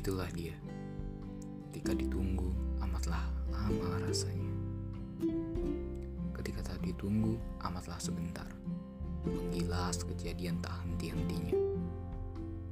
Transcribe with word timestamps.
Itulah 0.00 0.32
dia. 0.32 0.56
Ketika 1.68 1.92
ditunggu, 1.92 2.48
amatlah 2.80 3.20
lama 3.52 4.00
rasanya. 4.00 4.48
Ketika 6.32 6.72
tak 6.72 6.80
ditunggu, 6.80 7.36
amatlah 7.60 8.00
sebentar. 8.00 8.48
Menggilas 9.28 10.00
kejadian 10.08 10.56
tak 10.64 10.72
henti-hentinya. 10.88 11.52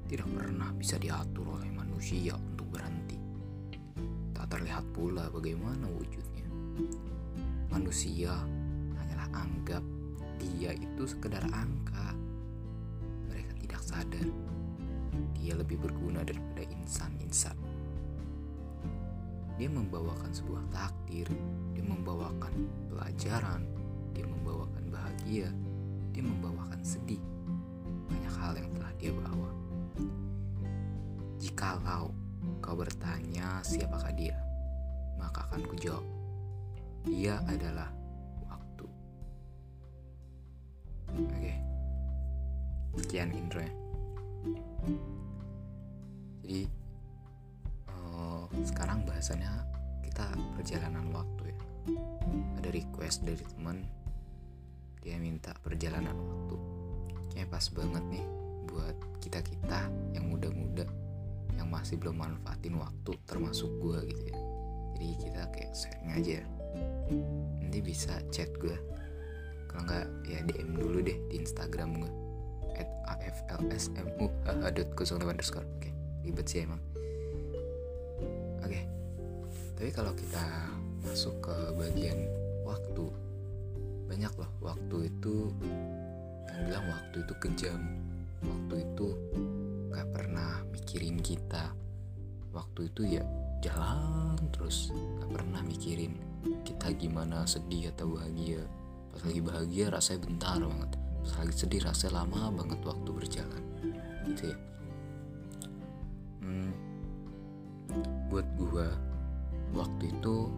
Tidak 0.09 0.25
pernah 0.25 0.73
bisa 0.73 0.97
diatur 0.97 1.61
oleh 1.61 1.69
manusia 1.69 2.33
untuk 2.33 2.73
berhenti. 2.73 3.21
Tak 4.33 4.49
terlihat 4.49 4.89
pula 4.97 5.29
bagaimana 5.29 5.85
wujudnya. 5.85 6.49
Manusia 7.69 8.33
hanyalah 8.97 9.29
anggap 9.37 9.85
dia 10.41 10.73
itu 10.73 11.05
sekedar 11.05 11.45
angka. 11.53 12.17
Mereka 13.29 13.53
tidak 13.61 13.85
sadar 13.85 14.25
dia 15.37 15.55
lebih 15.55 15.81
berguna 15.81 16.23
daripada 16.23 16.63
insan-insan. 16.67 17.57
Dia 19.59 19.67
membawakan 19.67 20.31
sebuah 20.31 20.71
takdir, 20.71 21.27
dia 21.75 21.83
membawakan 21.83 22.55
pelajaran, 22.87 23.67
dia 24.15 24.23
membawakan 24.23 24.87
bahagia, 24.87 25.51
dia 26.15 26.23
membawakan 26.23 26.79
sedih. 26.87 27.19
Banyak 28.07 28.35
hal 28.39 28.55
yang 28.55 28.71
telah 28.79 28.93
dia 29.03 29.11
bawa. 29.11 29.51
Jikalau 31.43 32.15
kau 32.63 32.75
bertanya 32.79 33.59
siapakah 33.67 34.15
dia, 34.15 34.39
maka 35.19 35.43
akan 35.51 35.63
kujawab, 35.67 36.07
dia 37.03 37.43
adalah 37.51 37.91
waktu. 38.47 38.87
Oke, 41.19 41.53
sekian 42.95 43.35
intro 43.35 43.59
ya. 43.59 43.88
Jadi 46.43 46.65
uh, 47.93 48.47
sekarang 48.65 49.05
bahasannya 49.05 49.53
kita 50.07 50.25
perjalanan 50.57 51.13
waktu 51.13 51.53
ya. 51.53 51.57
Ada 52.61 52.69
request 52.73 53.25
dari 53.25 53.45
teman 53.45 53.85
dia 55.05 55.17
minta 55.21 55.53
perjalanan 55.61 56.17
waktu. 56.17 56.57
Kayak 57.33 57.49
pas 57.53 57.67
banget 57.73 58.05
nih 58.09 58.25
buat 58.69 58.97
kita 59.25 59.41
kita 59.45 59.89
yang 60.13 60.29
muda-muda 60.29 60.85
yang 61.57 61.69
masih 61.73 61.99
belum 61.99 62.17
manfaatin 62.17 62.79
waktu 62.79 63.13
termasuk 63.27 63.69
gue 63.83 63.99
gitu 64.09 64.25
ya. 64.31 64.39
Jadi 64.97 65.09
kita 65.21 65.43
kayak 65.55 65.73
sharing 65.75 66.11
aja. 66.15 66.39
Nanti 67.63 67.79
bisa 67.83 68.19
chat 68.33 68.51
gue. 68.59 68.77
Kalau 69.69 69.85
nggak 69.85 70.07
ya 70.27 70.41
DM 70.49 70.81
dulu 70.81 71.05
deh 71.05 71.19
di 71.29 71.45
Instagram 71.45 72.01
gue 72.01 72.28
at 72.79 72.91
aflsmu 73.05 74.31
dot 74.75 74.89
underscore. 75.27 75.67
Oke 75.79 75.91
ribet 76.23 76.47
sih 76.49 76.63
emang. 76.65 76.81
Oke 78.63 78.81
tapi 79.79 79.91
kalau 79.95 80.11
kita 80.19 80.43
masuk 81.07 81.39
ke 81.39 81.57
bagian 81.79 82.19
waktu 82.67 83.07
banyak 84.11 84.33
loh 84.35 84.51
waktu 84.59 85.07
itu 85.07 85.55
yang 86.51 86.59
bilang 86.67 86.87
waktu 86.91 87.17
itu 87.23 87.35
kejam 87.39 87.81
waktu 88.43 88.75
itu 88.83 89.09
gak 89.95 90.09
pernah 90.11 90.67
mikirin 90.75 91.23
kita 91.23 91.71
waktu 92.51 92.91
itu 92.91 93.19
ya 93.19 93.23
jalan 93.63 94.35
terus 94.51 94.91
gak 95.23 95.31
pernah 95.31 95.63
mikirin 95.63 96.19
kita 96.67 96.95
gimana 96.95 97.45
sedih 97.45 97.91
atau 97.95 98.15
bahagia. 98.15 98.63
Pas 99.11 99.23
lagi 99.27 99.41
bahagia 99.43 99.85
rasanya 99.91 100.21
bentar 100.27 100.59
banget 100.63 100.91
lagi 101.39 101.55
sedih 101.55 101.83
rasanya 101.87 102.23
lama 102.23 102.51
banget 102.55 102.81
waktu 102.83 103.11
berjalan. 103.11 103.65
Gitu 104.27 104.43
ya. 104.53 104.59
Hmm, 106.45 106.73
buat 108.29 108.47
gua 108.59 108.89
waktu 109.75 110.13
itu 110.13 110.51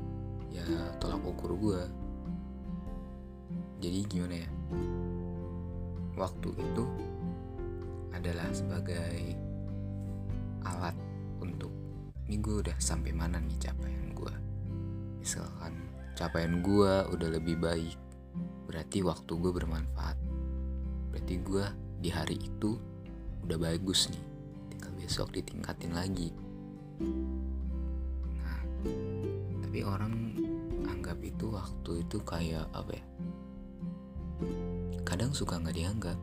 ya 0.52 0.66
tolak 0.98 1.22
ukur 1.22 1.56
gua. 1.56 1.82
Jadi 3.80 3.98
gimana 4.04 4.36
ya? 4.44 4.48
Waktu 6.20 6.52
itu 6.52 6.84
adalah 8.12 8.52
sebagai 8.52 9.32
alat 10.68 10.92
untuk 11.40 11.72
ini 12.28 12.36
gue 12.36 12.60
udah 12.60 12.76
sampai 12.76 13.16
mana 13.16 13.40
nih 13.40 13.56
capaian 13.56 14.12
gue 14.12 14.34
misalkan 15.24 15.72
capaian 16.12 16.60
gue 16.60 16.92
udah 17.16 17.28
lebih 17.32 17.56
baik 17.56 17.96
berarti 18.68 19.00
waktu 19.00 19.32
gue 19.40 19.52
bermanfaat 19.56 20.19
berarti 21.30 21.46
gue 21.46 21.66
di 22.02 22.10
hari 22.10 22.36
itu 22.42 22.74
udah 23.46 23.54
bagus 23.54 24.10
nih. 24.10 24.24
Tinggal 24.74 24.92
besok 24.98 25.30
ditingkatin 25.30 25.94
lagi. 25.94 26.34
Nah 28.34 28.58
tapi 29.62 29.78
orang 29.86 30.34
anggap 30.90 31.22
itu 31.22 31.54
waktu 31.54 32.02
itu 32.02 32.18
kayak 32.26 32.66
apa 32.74 32.98
ya? 32.98 33.04
Kadang 35.06 35.30
suka 35.30 35.62
nggak 35.62 35.78
dianggap. 35.78 36.18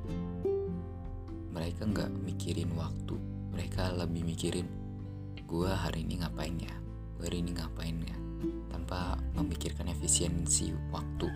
Mereka 1.55 1.87
nggak 1.87 2.11
mikirin 2.27 2.75
waktu. 2.75 3.15
Mereka 3.55 3.95
lebih 3.95 4.27
mikirin 4.27 4.67
gue 5.47 5.71
hari 5.71 6.03
ini 6.03 6.19
ngapain 6.19 6.59
ya? 6.59 6.75
Gue 7.15 7.31
hari 7.31 7.47
ini 7.47 7.55
ngapain 7.55 7.95
ya? 8.03 8.17
Tanpa 8.67 9.15
memikirkan 9.39 9.87
efisiensi 9.87 10.75
waktu. 10.91 11.31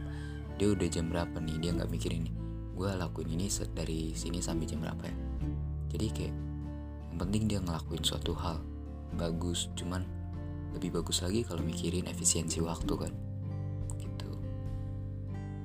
Dia 0.59 0.75
udah 0.75 0.87
jam 0.91 1.07
berapa 1.07 1.39
nih? 1.39 1.55
Dia 1.63 1.71
nggak 1.71 1.87
mikirin 1.87 2.27
nih 2.27 2.40
gue 2.81 2.97
lakuin 2.97 3.37
ini 3.37 3.45
dari 3.77 4.09
sini 4.17 4.41
sampai 4.41 4.65
jam 4.65 4.81
berapa 4.81 5.05
ya? 5.05 5.13
Jadi 5.93 6.07
kayak 6.09 6.35
yang 7.13 7.17
penting 7.21 7.43
dia 7.45 7.61
ngelakuin 7.61 8.01
suatu 8.01 8.33
hal 8.33 8.57
bagus 9.21 9.69
cuman 9.77 10.01
lebih 10.73 10.97
bagus 10.97 11.21
lagi 11.21 11.45
kalau 11.45 11.61
mikirin 11.61 12.09
efisiensi 12.09 12.57
waktu 12.57 12.89
kan. 12.97 13.13
Gitu. 14.01 14.29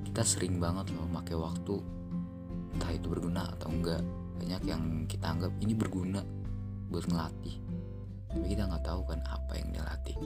Kita 0.05 0.21
sering 0.21 0.61
banget 0.61 0.93
loh 0.93 1.09
pakai 1.09 1.33
waktu 1.33 1.81
entah 2.77 2.93
itu 2.93 3.09
berguna 3.09 3.49
atau 3.57 3.73
enggak. 3.73 4.05
Banyak 4.37 4.61
yang 4.69 5.09
kita 5.09 5.25
anggap 5.33 5.49
ini 5.57 5.73
berguna 5.73 6.21
buat 6.93 7.09
ngelatih. 7.09 7.57
Tapi 8.29 8.45
kita 8.45 8.69
nggak 8.69 8.85
tahu 8.85 9.01
kan 9.09 9.25
apa 9.25 9.57
yang 9.57 9.73
dia 9.73 9.81
latih. 9.81 10.17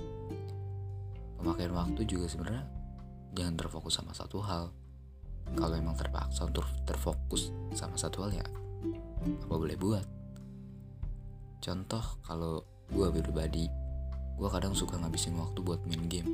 Pemakaian 1.40 1.72
waktu 1.72 2.04
juga 2.04 2.28
sebenarnya 2.28 2.68
jangan 3.32 3.56
terfokus 3.56 3.96
sama 3.96 4.12
satu 4.12 4.44
hal 4.44 4.76
kalau 5.56 5.76
emang 5.76 5.96
terpaksa 6.00 6.48
untuk 6.48 6.64
terfokus 6.88 7.52
sama 7.76 8.00
satu 8.00 8.24
hal 8.28 8.32
ya 8.36 8.48
apa 9.22 9.54
boleh 9.54 9.78
buat? 9.78 10.06
Contoh 11.62 12.02
kalau 12.26 12.66
gue 12.90 13.08
pribadi 13.22 13.70
gue 14.42 14.50
kadang 14.50 14.74
suka 14.74 14.98
ngabisin 14.98 15.38
waktu 15.38 15.62
buat 15.62 15.86
main 15.86 16.10
game. 16.10 16.34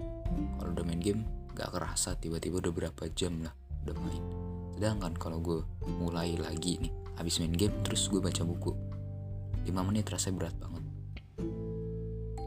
Kalau 0.56 0.72
udah 0.72 0.86
main 0.88 1.04
game 1.04 1.28
gak 1.52 1.76
kerasa 1.76 2.16
tiba-tiba 2.16 2.64
udah 2.64 2.72
berapa 2.72 3.04
jam 3.12 3.44
lah 3.44 3.52
udah 3.84 3.96
main. 4.00 4.24
Sedangkan 4.80 5.14
kalau 5.20 5.44
gue 5.44 5.60
mulai 6.00 6.40
lagi 6.40 6.80
nih 6.80 6.94
habis 7.20 7.44
main 7.44 7.52
game 7.52 7.76
terus 7.84 8.08
gue 8.08 8.24
baca 8.24 8.46
buku 8.48 8.72
5 9.68 9.88
menit 9.92 10.08
rasanya 10.08 10.36
berat 10.40 10.56
banget. 10.56 10.84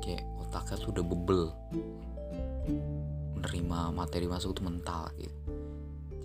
Kayak 0.00 0.24
otaknya 0.40 0.76
tuh 0.80 0.90
udah 0.96 1.04
bebel. 1.04 1.42
Menerima 3.36 3.78
materi 3.92 4.24
masuk 4.24 4.56
tuh 4.56 4.64
mental 4.64 5.12
gitu 5.20 5.39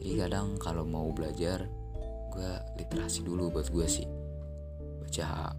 jadi 0.05 0.29
kadang 0.29 0.61
kalau 0.61 0.85
mau 0.85 1.09
belajar 1.09 1.65
gue 2.29 2.51
literasi 2.77 3.25
dulu 3.25 3.49
buat 3.49 3.73
gue 3.73 3.89
sih. 3.89 4.05
Baca 5.01 5.49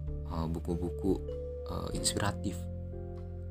buku-buku 0.47 1.19
uh, 1.67 1.83
uh, 1.83 1.89
inspiratif. 1.91 2.55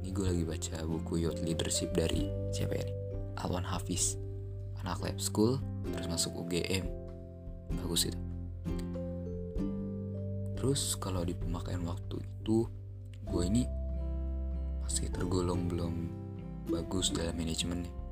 Ini 0.01 0.09
gue 0.09 0.25
lagi 0.25 0.45
baca 0.49 0.89
buku 0.89 1.21
Youth 1.21 1.45
Leadership 1.45 1.93
dari 1.93 2.32
siapa 2.49 2.81
ya 2.81 2.88
nih? 2.88 2.97
Alwan 3.44 3.69
Hafiz. 3.69 4.17
Anak 4.81 5.05
lab 5.05 5.20
school 5.20 5.61
terus 5.93 6.09
masuk 6.09 6.49
UGM 6.49 6.88
bagus 7.76 8.09
itu. 8.09 8.20
Terus 10.56 10.97
kalau 10.97 11.29
di 11.29 11.37
pemakaian 11.37 11.85
waktu 11.85 12.25
itu 12.25 12.65
gue 13.29 13.43
ini 13.44 13.69
masih 14.81 15.12
tergolong 15.12 15.69
belum 15.69 16.09
bagus 16.73 17.12
dalam 17.12 17.37
manajemen 17.37 17.85
nih 17.85 18.06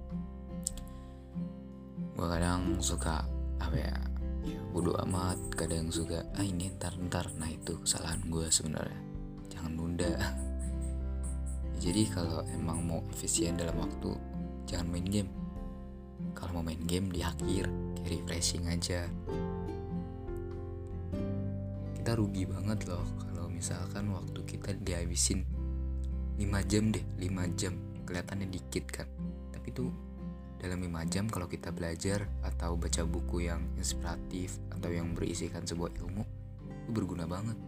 gue 2.14 2.26
kadang 2.31 2.78
suka 2.78 3.26
apa 3.58 3.75
ya 3.75 3.94
bodo 4.75 4.90
amat 5.06 5.38
kadang 5.55 5.87
suka 5.87 6.26
ah 6.34 6.43
ini 6.43 6.66
ntar 6.75 6.99
ntar. 7.06 7.31
Nah 7.38 7.46
itu 7.46 7.78
kesalahan 7.78 8.19
gue 8.26 8.50
sebenarnya. 8.50 9.00
Jangan 9.55 9.72
nunda. 9.75 10.11
Jadi 11.84 12.02
kalau 12.11 12.43
emang 12.50 12.82
mau 12.82 13.00
efisien 13.14 13.55
dalam 13.55 13.78
waktu 13.78 14.11
jangan 14.66 14.90
main 14.90 15.06
game. 15.06 15.31
Kalau 16.34 16.58
mau 16.58 16.66
main 16.66 16.82
game 16.90 17.14
di 17.14 17.22
akhir 17.22 17.70
kayak 18.02 18.11
refreshing 18.11 18.67
aja. 18.67 19.06
Kita 21.94 22.19
rugi 22.19 22.43
banget 22.43 22.90
loh 22.90 23.06
kalau 23.22 23.46
misalkan 23.46 24.10
waktu 24.10 24.43
kita 24.43 24.75
dihabisin 24.82 25.46
5 26.34 26.70
jam 26.70 26.90
deh 26.90 27.05
5 27.22 27.58
jam. 27.58 27.78
Kelihatannya 28.05 28.50
dikit 28.50 28.84
kan. 28.90 29.06
Tapi 29.55 29.70
tuh 29.70 29.94
dalam 30.64 30.81
5 30.81 31.12
jam 31.12 31.28
kalau 31.28 31.44
kita 31.44 31.69
belajar 31.76 32.25
atau 32.40 32.72
baca 32.81 33.05
buku 33.05 33.44
yang 33.44 33.61
inspiratif 33.76 34.56
atau 34.72 34.88
yang 34.88 35.12
berisikan 35.12 35.61
sebuah 35.61 35.93
ilmu 36.00 36.25
itu 36.81 36.88
berguna 36.88 37.28
banget. 37.28 37.61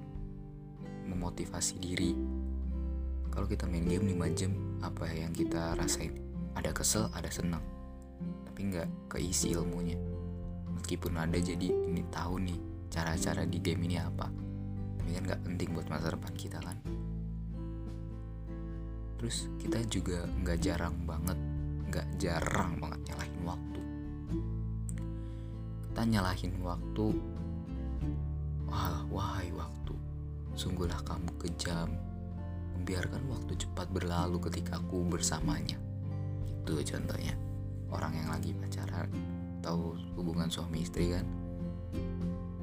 Memotivasi 1.04 1.76
diri. 1.76 2.16
Kalau 3.28 3.44
kita 3.44 3.68
main 3.68 3.84
game 3.84 4.16
5 4.16 4.32
jam 4.32 4.80
apa 4.80 5.12
yang 5.12 5.28
kita 5.36 5.76
rasain? 5.76 6.16
Ada 6.56 6.72
kesel 6.72 7.12
ada 7.12 7.28
senang. 7.28 7.60
Tapi 8.48 8.72
nggak 8.72 9.12
keisi 9.12 9.52
ilmunya. 9.52 10.00
Meskipun 10.72 11.20
ada 11.20 11.36
jadi 11.36 11.68
ini 11.68 12.00
tahu 12.08 12.40
nih 12.48 12.56
cara-cara 12.88 13.44
di 13.44 13.60
game 13.60 13.92
ini 13.92 14.00
apa. 14.00 14.24
Tapi 14.96 15.10
kan 15.12 15.22
nggak 15.28 15.42
penting 15.44 15.68
buat 15.76 15.84
masa 15.92 16.16
depan 16.16 16.32
kita 16.32 16.64
kan. 16.64 16.80
Terus 19.20 19.52
kita 19.60 19.84
juga 19.84 20.24
nggak 20.40 20.58
jarang 20.64 20.96
banget 21.04 21.55
nggak 21.90 22.06
jarang 22.18 22.78
banget 22.82 23.00
nyalahin 23.12 23.40
waktu. 23.46 23.80
Kita 25.86 26.02
nyalahin 26.04 26.54
waktu. 26.60 27.06
Wah 28.66 29.00
wahai 29.08 29.48
waktu. 29.54 29.94
Sungguhlah 30.58 31.00
kamu 31.06 31.30
kejam. 31.40 31.88
Membiarkan 32.76 33.22
waktu 33.32 33.56
cepat 33.56 33.88
berlalu 33.90 34.36
ketika 34.50 34.78
aku 34.78 35.06
bersamanya. 35.06 35.78
Itu 36.44 36.76
contohnya. 36.76 37.34
Orang 37.86 38.18
yang 38.18 38.28
lagi 38.34 38.50
pacaran 38.50 39.08
atau 39.62 39.94
hubungan 40.18 40.50
suami 40.50 40.82
istri 40.82 41.14
kan? 41.14 41.26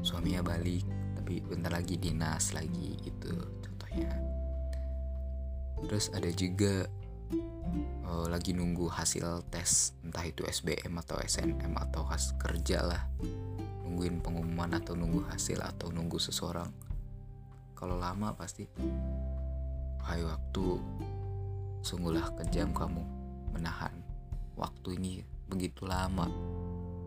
Suaminya 0.04 0.44
balik 0.44 0.84
tapi 1.16 1.40
bentar 1.40 1.72
lagi 1.72 1.96
dinas 1.96 2.52
lagi 2.52 3.00
gitu 3.00 3.32
contohnya. 3.64 4.12
Terus 5.84 6.12
ada 6.12 6.28
juga 6.36 6.84
uh, 8.08 8.28
lagi 8.30 8.54
nunggu 8.54 8.88
hasil 8.92 9.48
tes 9.50 9.98
entah 10.06 10.24
itu 10.24 10.46
SBM 10.46 10.94
atau 11.02 11.18
SNM 11.18 11.74
atau 11.90 12.06
hasil 12.06 12.38
kerja 12.38 12.86
lah. 12.86 13.04
Nungguin 13.84 14.22
pengumuman 14.22 14.78
atau 14.78 14.94
nunggu 14.94 15.26
hasil 15.30 15.60
atau 15.62 15.90
nunggu 15.90 16.22
seseorang. 16.22 16.70
Kalau 17.74 17.98
lama 18.00 18.36
pasti 18.38 18.70
hai 20.08 20.22
waktu. 20.24 20.80
Sungguhlah 21.84 22.32
kejam 22.40 22.72
kamu 22.72 23.04
menahan 23.52 23.92
waktu 24.56 24.96
ini 24.96 25.20
begitu 25.52 25.84
lama 25.84 26.32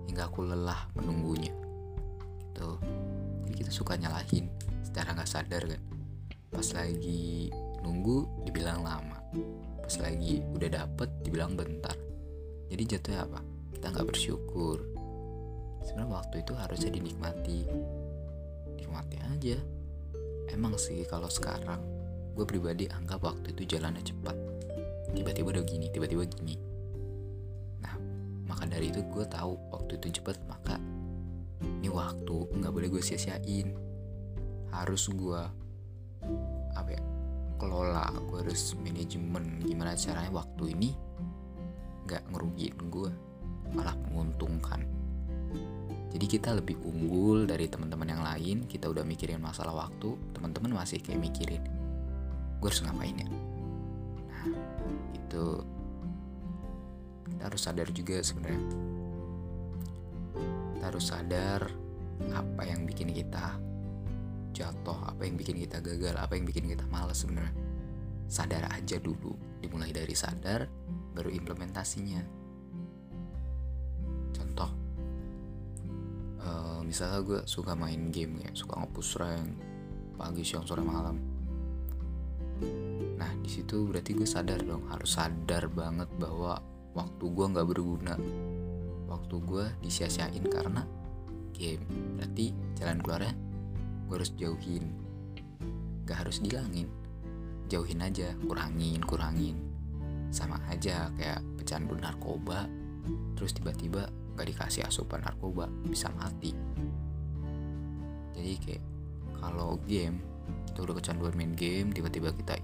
hingga 0.05 0.29
aku 0.29 0.45
lelah 0.45 0.93
menunggunya. 0.93 1.55
Gitu. 2.53 2.71
Jadi 3.49 3.55
kita 3.57 3.71
suka 3.73 3.97
nyalahin 3.97 4.53
secara 4.85 5.17
nggak 5.17 5.31
sadar 5.31 5.65
kan. 5.65 5.83
Pas 6.53 6.69
lagi 6.77 7.49
nunggu 7.81 8.45
dibilang 8.45 8.85
lama 8.85 9.17
pas 9.87 10.03
lagi 10.03 10.43
udah 10.43 10.67
dapet 10.83 11.07
dibilang 11.23 11.55
bentar. 11.55 11.95
Jadi 12.67 12.83
jatuhnya 12.91 13.23
apa? 13.23 13.39
Kita 13.71 13.95
nggak 13.95 14.09
bersyukur. 14.11 14.83
Sebenarnya 15.87 16.11
waktu 16.11 16.43
itu 16.43 16.53
harusnya 16.59 16.91
dinikmati. 16.91 17.71
Nikmati 18.83 19.17
aja. 19.31 19.59
Emang 20.51 20.75
sih 20.75 21.07
kalau 21.07 21.31
sekarang 21.31 21.79
gue 22.35 22.43
pribadi 22.43 22.91
anggap 22.91 23.23
waktu 23.23 23.55
itu 23.55 23.79
jalannya 23.79 24.03
cepat. 24.03 24.35
Tiba-tiba 25.15 25.55
udah 25.55 25.63
gini 25.63 25.87
tiba-tiba 25.95 26.27
gini. 26.27 26.59
Nah 27.79 27.95
maka 28.51 28.67
dari 28.67 28.91
itu 28.91 29.07
gue 29.07 29.23
tahu 29.31 29.55
waktu 29.71 30.03
itu 30.03 30.19
cepat 30.19 30.35
maka 30.51 30.83
ini 31.63 31.87
waktu 31.87 32.51
nggak 32.59 32.75
boleh 32.75 32.91
gue 32.91 33.03
sia-siain. 33.07 33.71
Harus 34.75 35.07
gue 35.15 35.43
apa 36.75 36.91
ya 36.91 37.16
kelola 37.57 38.13
gue 38.29 38.45
harus 38.45 38.77
manajemen 38.79 39.61
gimana 39.65 39.97
caranya 39.97 40.33
waktu 40.33 40.77
ini 40.77 40.91
nggak 42.07 42.23
ngerugiin 42.31 42.79
gue 42.89 43.11
malah 43.75 43.97
menguntungkan. 44.09 44.87
Jadi 46.17 46.27
kita 46.33 46.57
lebih 46.57 46.81
unggul 46.81 47.45
dari 47.45 47.69
teman-teman 47.69 48.09
yang 48.09 48.23
lain 48.25 48.65
kita 48.71 48.89
udah 48.89 49.05
mikirin 49.05 49.43
masalah 49.43 49.75
waktu 49.75 50.17
teman-teman 50.33 50.73
masih 50.73 51.03
kayak 51.03 51.21
mikirin 51.21 51.61
gue 52.57 52.69
harus 52.73 52.81
ngapain 52.81 53.21
ya? 53.21 53.29
Nah 54.33 54.45
itu 55.13 55.45
kita 57.27 57.43
harus 57.53 57.61
sadar 57.61 57.89
juga 57.93 58.17
sebenarnya. 58.25 58.65
Kita 60.77 60.85
harus 60.89 61.05
sadar 61.11 61.61
apa 62.33 62.63
yang 62.65 62.89
bikin 62.89 63.13
kita 63.13 63.61
jatuh 64.57 64.97
apa 65.13 65.29
yang 65.29 65.37
bikin 65.37 65.61
kita 65.61 65.85
gagal 65.85 66.17
apa 66.17 66.33
yang 66.33 66.49
bikin 66.49 66.73
kita 66.73 66.89
males 66.89 67.21
sebenarnya? 67.21 67.53
Sadar 68.25 68.73
aja 68.73 68.97
dulu 68.97 69.37
dimulai 69.61 69.93
dari 69.93 70.17
sadar 70.17 70.65
baru 71.13 71.29
implementasinya. 71.29 72.25
Contoh 74.33 74.71
uh, 76.41 76.81
misalnya 76.81 77.21
gue 77.21 77.41
suka 77.45 77.77
main 77.77 78.09
game 78.09 78.41
ya 78.41 78.51
suka 78.57 78.81
ngepush 78.81 79.21
rank 79.21 79.53
pagi 80.17 80.41
siang 80.41 80.65
sore 80.65 80.81
malam. 80.81 81.21
Nah 83.21 83.31
di 83.45 83.51
situ 83.53 83.85
berarti 83.85 84.17
gue 84.17 84.25
sadar 84.25 84.65
dong 84.65 84.89
harus 84.89 85.21
sadar 85.21 85.69
banget 85.69 86.09
bahwa 86.17 86.57
waktu 86.97 87.25
gue 87.29 87.47
nggak 87.53 87.69
berguna. 87.69 88.17
Waktu 89.07 89.37
gue 89.45 89.65
disia-siain 89.85 90.45
karena 90.49 90.83
game. 91.53 91.85
Berarti 92.17 92.53
jalan 92.81 92.99
keluarnya 93.05 93.46
gue 94.07 94.15
harus 94.15 94.33
jauhin. 94.39 94.95
Gak 96.07 96.23
harus 96.23 96.39
dihilangin. 96.39 96.87
Jauhin 97.67 97.99
aja 97.99 98.31
kurangin 98.47 99.03
kurangin. 99.03 99.59
Sama 100.31 100.63
aja 100.71 101.11
kayak 101.19 101.43
pecandu 101.59 101.99
narkoba 101.99 102.71
terus 103.35 103.55
tiba-tiba 103.55 104.11
gak 104.39 104.47
dikasih 104.47 104.87
asupan 104.87 105.23
narkoba 105.27 105.67
bisa 105.91 106.07
mati. 106.15 106.55
Jadi 108.39 108.53
kayak 108.63 108.85
kalau 109.43 109.83
game 109.91 110.23
kita 110.71 110.87
udah 110.87 110.95
kecanduan 111.03 111.35
main 111.35 111.55
game 111.59 111.91
tiba-tiba 111.91 112.31
kita 112.31 112.55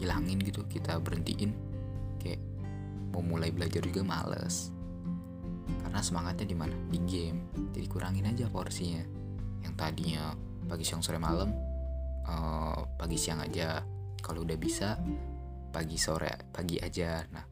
hilangin 0.00 0.40
gitu 0.40 0.64
kita 0.64 0.96
berhentiin 0.96 1.52
kayak 2.16 2.40
mau 3.12 3.20
mulai 3.20 3.52
belajar 3.52 3.84
juga 3.84 4.00
males. 4.00 4.72
Karena 5.84 6.00
semangatnya 6.00 6.46
di 6.48 6.56
mana? 6.56 6.72
Di 6.88 6.98
game. 7.04 7.52
Jadi 7.76 7.86
kurangin 7.90 8.24
aja 8.30 8.48
porsinya 8.48 9.19
yang 9.64 9.74
tadinya 9.76 10.34
pagi 10.66 10.84
siang 10.86 11.02
sore 11.02 11.18
malam 11.18 11.50
uh, 12.30 12.78
pagi 12.94 13.18
siang 13.18 13.42
aja 13.42 13.82
kalau 14.20 14.44
udah 14.44 14.58
bisa 14.60 15.00
pagi 15.70 15.96
sore 15.96 16.50
pagi 16.50 16.76
aja. 16.82 17.22
Nah 17.30 17.44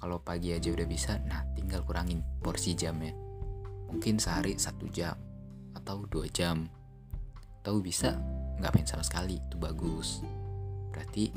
kalau 0.00 0.20
pagi 0.20 0.56
aja 0.56 0.72
udah 0.72 0.86
bisa 0.88 1.20
nah 1.28 1.44
tinggal 1.52 1.84
kurangin 1.84 2.24
porsi 2.40 2.72
jamnya. 2.72 3.12
Mungkin 3.90 4.16
sehari 4.16 4.56
satu 4.56 4.88
jam 4.88 5.16
atau 5.76 6.04
dua 6.08 6.26
jam. 6.32 6.66
Atau 7.60 7.84
bisa? 7.84 8.16
Nggak 8.56 8.72
main 8.72 8.86
sama 8.88 9.04
sekali 9.04 9.36
itu 9.36 9.56
bagus. 9.60 10.24
Berarti 10.88 11.28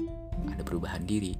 ada 0.47 0.63
perubahan 0.63 1.03
diri. 1.03 1.35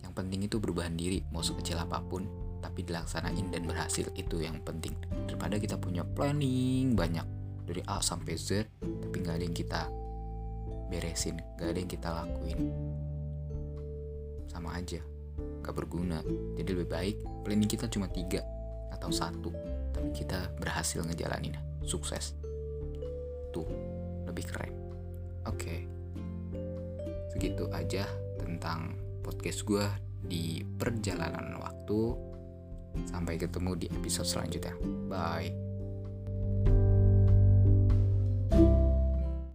Yang 0.00 0.12
penting 0.16 0.40
itu 0.48 0.56
perubahan 0.56 0.96
diri 0.96 1.20
mau 1.28 1.44
sekecil 1.44 1.76
apa 1.76 2.00
pun 2.00 2.24
tapi 2.60 2.84
dilaksanain 2.84 3.52
dan 3.52 3.68
berhasil 3.68 4.08
itu 4.16 4.40
yang 4.40 4.56
penting. 4.64 4.96
Daripada 5.28 5.60
kita 5.60 5.76
punya 5.76 6.04
planning 6.04 6.96
banyak 6.96 7.39
dari 7.64 7.82
A 7.86 8.02
sampai 8.02 8.34
Z 8.36 8.66
tapi 8.80 9.16
nggak 9.22 9.36
ada 9.36 9.44
yang 9.44 9.56
kita 9.56 9.82
beresin 10.90 11.38
nggak 11.56 11.68
ada 11.70 11.78
yang 11.78 11.90
kita 11.90 12.08
lakuin. 12.10 12.60
Sama 14.50 14.74
aja 14.76 15.00
nggak 15.62 15.74
berguna. 15.74 16.20
Jadi 16.58 16.68
lebih 16.74 16.88
baik 16.90 17.16
planning 17.46 17.70
kita 17.70 17.86
cuma 17.86 18.10
tiga 18.10 18.42
atau 18.90 19.08
satu 19.08 19.50
tapi 19.94 20.10
kita 20.12 20.50
berhasil 20.58 21.00
ngejalanin. 21.04 21.56
Sukses. 21.86 22.36
Tuh 23.54 23.66
lebih 24.26 24.44
keren. 24.48 24.74
Oke. 25.48 25.56
Okay. 25.56 25.80
segitu 27.30 27.70
aja 27.70 28.04
tentang 28.42 28.98
podcast 29.22 29.62
gue 29.62 29.86
di 30.26 30.60
perjalanan 30.76 31.56
waktu. 31.62 32.18
Sampai 33.06 33.38
ketemu 33.38 33.78
di 33.78 33.86
episode 33.86 34.26
selanjutnya. 34.26 34.74
Bye 35.06 35.59